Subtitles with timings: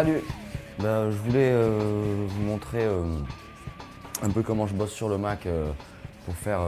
[0.00, 0.22] Salut
[0.78, 3.02] Bah, Je voulais euh, vous montrer euh,
[4.22, 5.70] un peu comment je bosse sur le Mac euh,
[6.24, 6.60] pour faire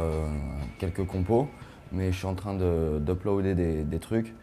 [0.79, 1.49] quelques compos,
[1.93, 4.35] mais je suis en train de- d'uploader des, trucs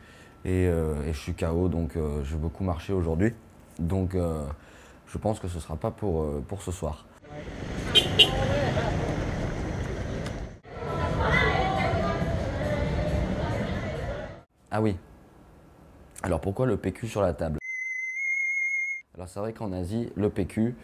[0.43, 0.71] et,
[1.05, 3.31] je suis KO donc je vais beaucoup marcher aujourd'hui.
[3.77, 7.05] Donc je pense que ce sera pas pour, pour ce soir.
[14.71, 14.97] Ah oui.
[16.23, 17.59] Alors pourquoi le PQ sur la table?
[19.19, 20.75] Alors c'est vrai qu'en Asie, le PQ,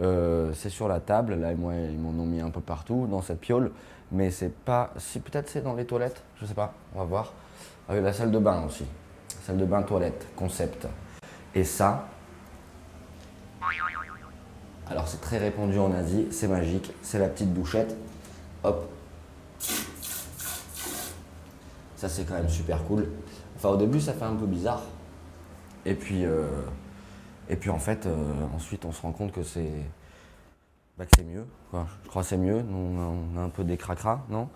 [0.00, 1.34] euh, c'est sur la table.
[1.34, 3.70] Là, moi, ils m'en ont mis un peu partout dans cette piole,
[4.10, 4.94] mais c'est pas.
[5.22, 6.72] Peut-être c'est dans les toilettes, je sais pas.
[6.94, 7.34] On va voir.
[7.90, 8.86] Avec la salle de bain aussi,
[9.42, 10.88] salle de bain toilette, concept.
[11.54, 12.08] Et ça.
[14.88, 17.94] Alors c'est très répandu en Asie, c'est magique, c'est la petite bouchette.
[18.64, 18.88] Hop,
[21.96, 23.06] ça c'est quand même super cool.
[23.56, 24.80] Enfin au début ça fait un peu bizarre.
[25.84, 26.46] Et puis, euh,
[27.48, 28.12] et puis en fait euh,
[28.54, 29.70] ensuite on se rend compte que c'est
[30.98, 31.46] bah, c'est mieux.
[31.72, 32.62] Je crois que c'est mieux.
[32.70, 34.48] On, a, un peu des cracras, non?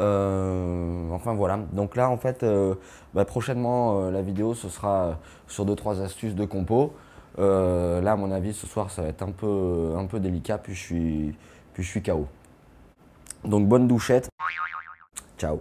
[0.00, 1.58] Euh, Enfin voilà.
[1.72, 2.74] Donc là en fait euh,
[3.14, 6.94] bah, prochainement la vidéo ce sera sur deux trois astuces de compo.
[7.38, 10.74] Là à mon avis ce soir ça va être un peu, un peu délicat puis
[10.74, 11.34] je suis,
[11.72, 12.26] puis je suis KO.
[13.44, 14.28] Donc bonne douchette.
[15.38, 15.60] Ciao.